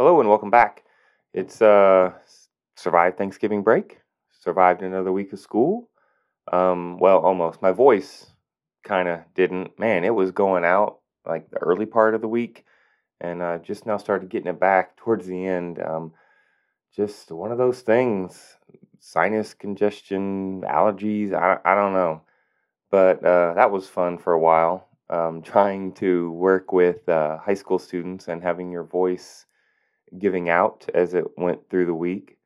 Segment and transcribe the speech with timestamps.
[0.00, 0.82] Hello and welcome back.
[1.34, 2.14] It's uh
[2.74, 5.90] survived Thanksgiving break, survived another week of school.
[6.50, 7.60] Um, well, almost.
[7.60, 8.32] My voice
[8.82, 9.78] kind of didn't.
[9.78, 12.64] Man, it was going out like the early part of the week,
[13.20, 15.82] and uh, just now started getting it back towards the end.
[15.82, 16.14] Um,
[16.96, 18.56] just one of those things:
[19.00, 21.34] sinus congestion, allergies.
[21.34, 22.22] I I don't know,
[22.90, 24.88] but uh, that was fun for a while.
[25.10, 29.44] Um, trying to work with uh, high school students and having your voice
[30.18, 32.38] giving out as it went through the week.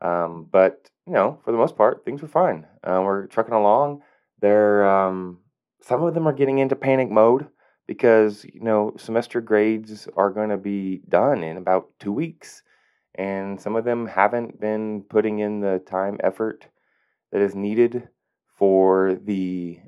[0.00, 2.66] Um, but you know, for the most part, things were fine.
[2.82, 4.02] Uh, we're trucking along.
[4.40, 5.38] There, um,
[5.80, 7.48] some of them are getting into panic mode
[7.86, 12.62] because you know semester grades are going to be done in about two weeks,
[13.14, 16.66] and some of them haven't been putting in the time effort
[17.30, 18.08] that is needed
[18.56, 19.80] for the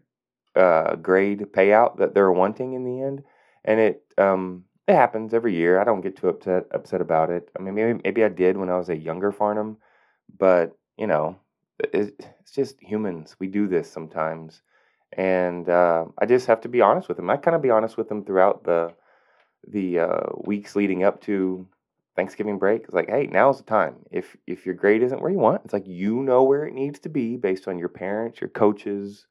[0.57, 3.23] uh, grade payout that they're wanting in the end,
[3.65, 5.81] and it um, it happens every year.
[5.81, 7.51] I don't get too upset upset about it.
[7.59, 9.79] I mean, maybe maybe I did when I was a younger Farnham,
[10.39, 11.37] but you know,
[11.79, 13.37] it, it's just humans.
[13.39, 14.63] We do this sometimes,
[15.13, 17.31] and uh, I just have to be honest with them.
[17.31, 18.93] I kind of be honest with them throughout the
[19.69, 21.67] the uh, weeks leading up to
[22.17, 22.85] Thanksgiving break.
[22.85, 23.97] It's like, hey, now's the time.
[24.11, 26.99] If if your grade isn't where you want, it's like you know where it needs
[27.01, 29.27] to be based on your parents, your coaches,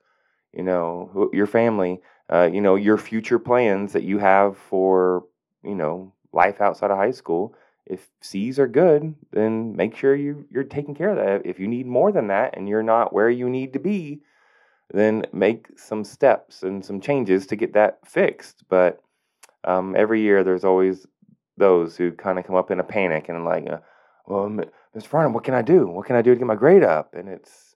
[0.53, 2.01] you know, your family,
[2.31, 5.25] uh, you know, your future plans that you have for
[5.64, 7.56] you know, life outside of high school.
[7.86, 11.50] If C's are good, then make sure you you're taking care of that.
[11.50, 14.22] If you need more than that and you're not where you need to be,
[14.94, 18.64] then make some steps and some changes to get that fixed.
[18.69, 19.02] But
[19.66, 21.06] um, every year there's always
[21.58, 23.80] those who kind of come up in a panic and like, uh,
[24.25, 24.50] well,
[24.95, 25.06] Mr.
[25.06, 25.88] Farnham, what can I do?
[25.88, 27.14] What can I do to get my grade up?
[27.14, 27.75] And it's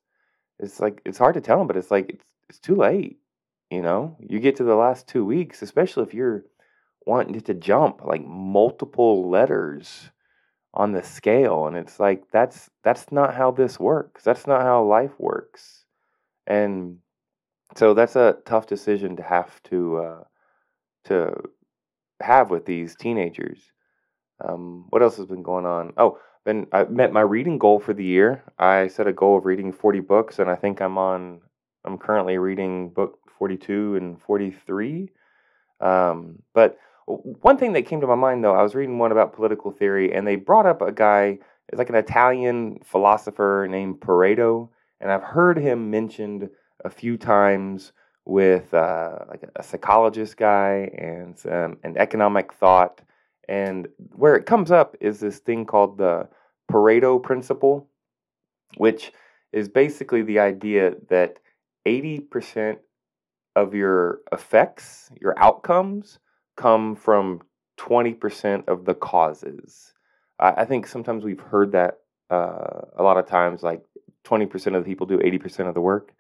[0.60, 3.20] it's like it's hard to tell them, but it's like it's it's too late.
[3.70, 6.46] You know, you get to the last two weeks, especially if you're
[7.08, 10.12] wanting to jump like multiple letters
[10.74, 14.24] on the scale and it's like that's that's not how this works.
[14.24, 15.86] That's not how life works.
[16.46, 16.98] And
[17.76, 20.24] so that's a tough decision to have to uh,
[21.06, 21.34] to
[22.22, 23.60] have with these teenagers.
[24.44, 25.94] Um, what else has been going on?
[25.98, 28.44] Oh then i met my reading goal for the year.
[28.58, 31.42] I set a goal of reading 40 books and i think i'm on
[31.86, 35.10] i'm currently reading book 42 and 43
[35.80, 39.34] um, but one thing that came to my mind, though, I was reading one about
[39.34, 44.70] political theory, and they brought up a guy, it's like an Italian philosopher named Pareto,
[45.00, 46.50] and I've heard him mentioned
[46.84, 47.94] a few times
[48.26, 53.02] with uh, like a psychologist guy and an economic thought.
[53.48, 56.28] And where it comes up is this thing called the
[56.70, 57.88] Pareto principle,
[58.76, 59.14] which
[59.54, 61.38] is basically the idea that
[61.88, 62.80] 80%
[63.56, 66.20] of your effects, your outcomes,
[66.58, 67.42] come from
[67.78, 69.94] 20% of the causes.
[70.40, 73.82] I, I think sometimes we've heard that uh, a lot of times, like
[74.26, 76.14] 20% of the people do 80% of the work.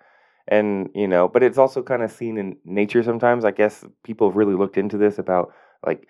[0.47, 3.43] And, you know, but it's also kind of seen in nature sometimes.
[3.43, 5.53] I guess people have really looked into this about
[5.85, 6.07] like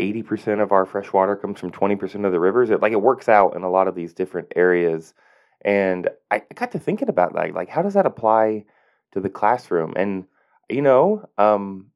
[0.00, 2.70] 80% of our fresh water comes from 20% of the rivers.
[2.70, 5.14] It like it works out in a lot of these different areas.
[5.62, 7.54] And I, I got to thinking about that.
[7.54, 8.64] Like, how does that apply
[9.12, 9.94] to the classroom?
[9.96, 10.26] And,
[10.68, 11.86] you know, um,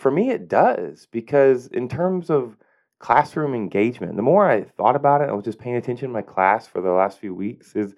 [0.00, 2.56] for me, it does because in terms of
[2.98, 6.22] classroom engagement, the more I thought about it, I was just paying attention to my
[6.22, 7.74] class for the last few weeks.
[7.74, 7.94] Is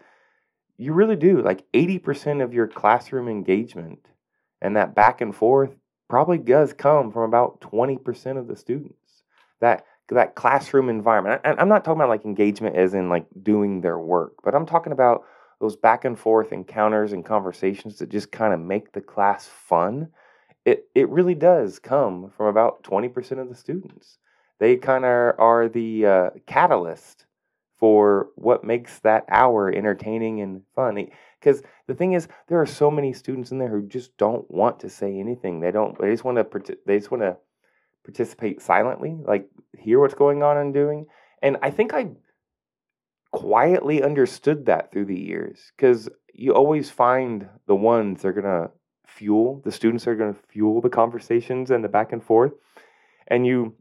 [0.77, 4.07] you really do like 80% of your classroom engagement
[4.61, 5.77] and that back and forth
[6.09, 9.23] probably does come from about 20% of the students.
[9.61, 11.41] That that classroom environment.
[11.45, 14.67] And I'm not talking about like engagement as in like doing their work, but I'm
[14.67, 15.25] talking about
[15.61, 20.09] those back and forth encounters and conversations that just kind of make the class fun
[20.65, 24.19] it it really does come from about 20% of the students.
[24.59, 27.27] They kind of are the uh, catalyst
[27.79, 31.09] for what makes that hour entertaining and fun.
[31.41, 34.79] Because the thing is, there are so many students in there who just don't want
[34.81, 35.59] to say anything.
[35.59, 35.99] They don't.
[35.99, 36.79] They just want to.
[36.87, 37.37] They just want to
[38.05, 41.07] participate silently, like hear what's going on and doing.
[41.43, 42.11] And I think I
[43.33, 48.71] quietly understood that through the years because you always find the ones that are gonna
[49.17, 52.53] fuel the students are going to fuel the conversations and the back and forth
[53.29, 53.75] and you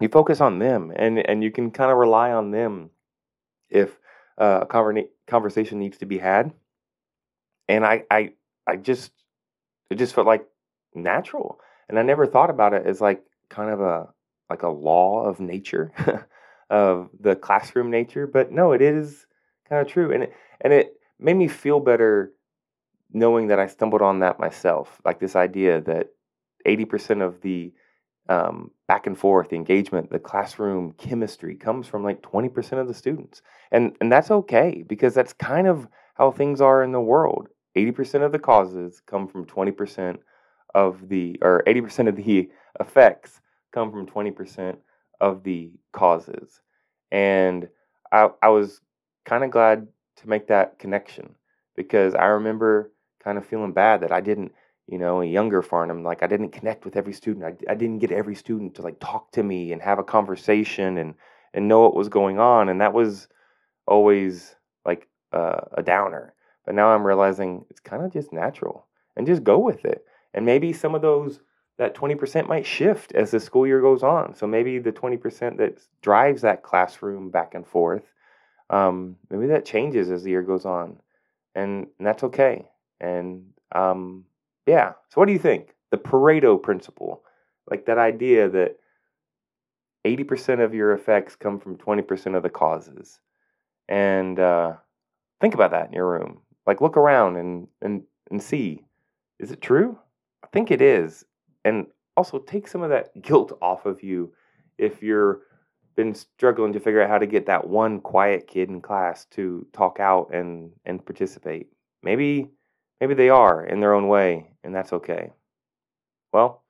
[0.00, 2.90] you focus on them and and you can kind of rely on them
[3.70, 3.98] if
[4.38, 6.52] uh, a conver- conversation needs to be had.
[7.68, 8.32] And i i
[8.66, 9.12] i just
[9.90, 10.46] it just felt like
[10.94, 14.08] natural and i never thought about it as like kind of a
[14.50, 15.92] like a law of nature
[16.70, 19.26] of the classroom nature but no it is
[19.68, 22.32] kind of true and it and it made me feel better
[23.12, 26.08] knowing that I stumbled on that myself, like this idea that
[26.66, 27.72] 80% of the
[28.28, 32.94] um, back and forth, the engagement, the classroom chemistry comes from like 20% of the
[32.94, 33.42] students.
[33.70, 37.48] And and that's okay because that's kind of how things are in the world.
[37.76, 40.18] 80% of the causes come from 20%
[40.74, 42.50] of the or 80% of the
[42.80, 43.40] effects
[43.72, 44.76] come from 20%
[45.20, 46.60] of the causes.
[47.10, 47.68] And
[48.12, 48.80] I I was
[49.24, 51.34] kind of glad to make that connection
[51.76, 52.91] because I remember
[53.22, 54.52] kind of feeling bad that I didn't
[54.88, 57.44] you know, a younger Farnham, like I didn't connect with every student.
[57.44, 60.98] I, I didn't get every student to like talk to me and have a conversation
[60.98, 61.14] and
[61.54, 63.28] and know what was going on, and that was
[63.86, 66.34] always like uh, a downer.
[66.64, 68.86] But now I'm realizing it's kind of just natural
[69.16, 70.04] and just go with it.
[70.34, 71.40] And maybe some of those
[71.78, 74.34] that 20% might shift as the school year goes on.
[74.34, 78.04] So maybe the 20% that drives that classroom back and forth,
[78.70, 80.98] um, maybe that changes as the year goes on,
[81.54, 82.66] and, and that's okay.
[83.02, 83.44] And
[83.74, 84.24] um,
[84.66, 84.92] yeah.
[85.10, 85.74] So what do you think?
[85.90, 87.22] The Pareto principle,
[87.70, 88.76] like that idea that
[90.06, 93.20] 80% of your effects come from 20% of the causes.
[93.88, 94.74] And uh,
[95.40, 96.40] think about that in your room.
[96.66, 98.84] Like look around and, and, and see.
[99.38, 99.98] Is it true?
[100.44, 101.24] I think it is.
[101.64, 104.32] And also take some of that guilt off of you
[104.78, 105.42] if you're
[105.94, 109.66] been struggling to figure out how to get that one quiet kid in class to
[109.72, 111.68] talk out and and participate.
[112.02, 112.48] Maybe
[113.02, 115.32] maybe they are in their own way and that's okay.
[116.32, 116.62] Well,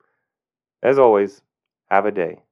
[0.81, 1.43] as always,
[1.91, 2.43] have a day.